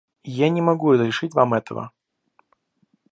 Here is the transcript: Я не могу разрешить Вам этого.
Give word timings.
Я 0.35 0.49
не 0.49 0.63
могу 0.63 0.93
разрешить 0.93 1.35
Вам 1.35 1.53
этого. 1.53 1.91